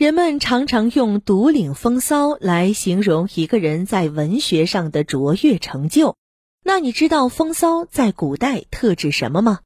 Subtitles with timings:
[0.00, 6.16] 人们常常用“独领风骚”来形容一个人在文学上的卓越成就。
[6.64, 9.58] 那你知道风骚在古代特指什么吗？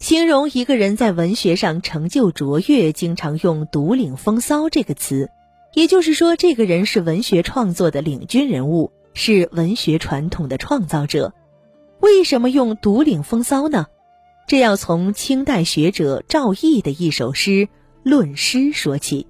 [0.00, 5.30] 形容一个人在文学上成就卓越，经常用“独领风骚”这个词，
[5.74, 11.32] 也就是说，这个人是文学创作的领军人物，是文学传统的创造者。
[12.00, 13.86] 为什么用“独领风骚”呢？
[14.48, 17.50] 这要从清代学者赵翼的一首诗
[18.02, 19.28] 《论诗》说起。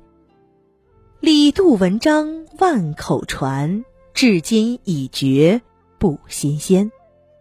[1.21, 5.63] 李杜文章万口传，至今已绝
[5.99, 6.93] 不新鲜。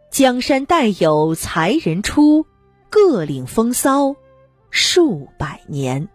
[0.09, 2.45] 江山代有才人出，
[2.89, 4.15] 各领风骚
[4.69, 6.07] 数百年。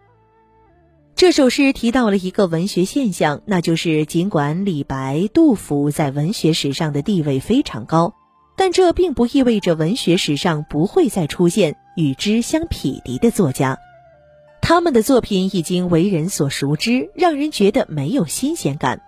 [1.15, 8.15] 这首诗提到了一个文学现象，那就是尽管李白、杜甫在文学史上的地位非常高，
[8.57, 13.77] 但这并不意味着文学史上不会再出现与之相匹敌的作家。
[14.71, 19.01] 他们的作品已经为人所熟知，让人觉得没有新鲜感。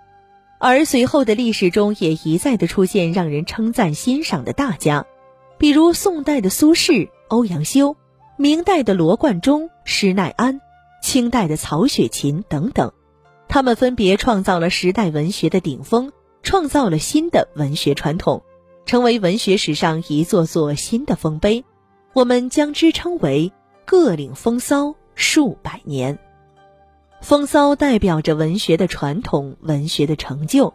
[0.60, 5.06] 而随后的历史中也一再的出现让人称赞欣赏的大家，
[5.58, 7.96] 比如宋代的苏轼、欧阳修，
[8.36, 10.60] 明代的罗贯中、施耐庵，
[11.02, 12.92] 清代的曹雪芹等等。
[13.48, 16.12] 他们分别创造了时代文学的顶峰，
[16.42, 18.44] 创造了新的文学传统，
[18.86, 21.64] 成为文学史上一座座新的丰碑。
[22.12, 23.54] 我们将之称为
[23.88, 24.96] “各领风骚”。
[25.16, 26.18] 数百年，
[27.22, 30.74] 风骚代表着文学的传统，文学的成就。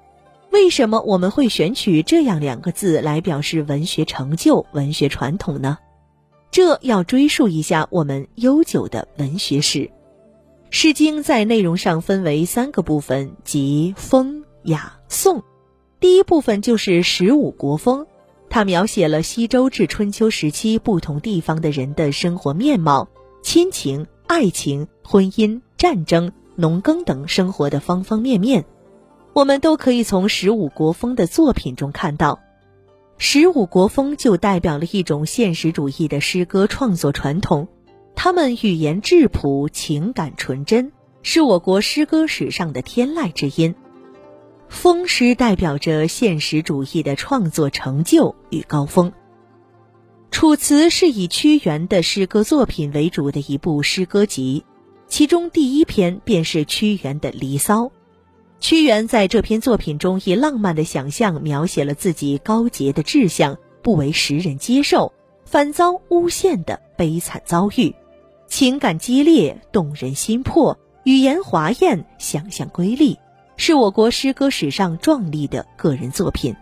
[0.50, 5.78] 为什么我们会选取这样两个字来表示文学成就、文学传统呢？
[6.50, 9.80] 这要追溯一下我们悠久的文学史。
[10.70, 15.42] 《诗经》在内容上分为三个部分，即风、雅、颂。
[16.00, 18.06] 第一部分就是十五国风，
[18.48, 23.08] 它描写了西周至春秋时期不同地方的人的生活面貌、
[23.42, 24.06] 亲情。
[24.28, 28.66] 爱情、婚姻、战争、农耕等生活的方方面面，
[29.32, 32.38] 我们都可以从十五国风的作品中看到。
[33.16, 37.68] 十五国风就代表了一种现实主义的诗歌创作传统，
[38.14, 43.74] 他们语言质朴，情感纯真，是我国诗歌史上的天籁之音。
[44.68, 49.11] 风诗代表着现实主义的创作成就与高峰。
[50.30, 54.64] 《楚辞》是以屈原的诗歌作品为主的一部诗歌集，
[55.08, 57.84] 其中第一篇便是屈原的《离骚》。
[58.61, 65.12] 屈原在这篇作品中以浪漫的想象描写了自己高洁的志向不为时人接受，
[65.44, 67.94] 反遭诬陷的悲惨遭遇，
[68.46, 73.18] 情感激烈，动人心魄，语言华艳，想象瑰丽，
[73.56, 76.52] 是我国诗歌史上壮丽的个人作品。《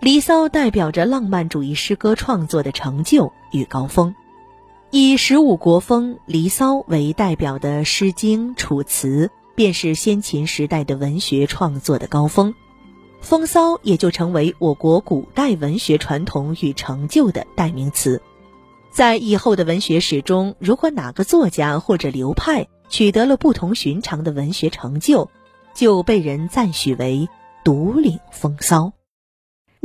[0.00, 4.14] 离骚》代表着浪漫主义诗歌创作的成就与高峰，
[4.92, 9.26] 以十五国风《离骚》为代表的《诗经》《楚辞》，
[9.56, 12.54] 便是先秦时代的文学创作的高峰，
[13.20, 18.22] 风骚也就成为我国古代文学传统与成就的代名词。
[18.92, 25.28] 在以后的文学史中，如果哪个作家或者流派取得了不同寻常的文学成就，
[25.74, 27.28] 就被人赞许为
[27.64, 28.92] 独领风骚。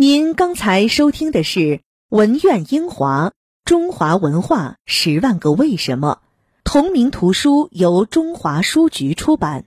[0.05, 1.59] 您刚才收听的是
[2.09, 3.31] 《文苑英华
[3.63, 6.19] 中华文化十万个为什么》，
[6.65, 9.63] 同名图书由中华书局出版，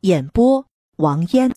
[0.00, 1.54] 演播王嫣。